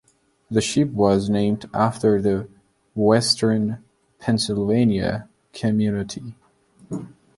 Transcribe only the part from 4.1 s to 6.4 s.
Pennsylvania community.